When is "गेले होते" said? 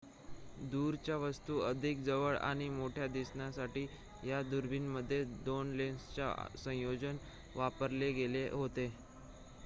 8.13-8.87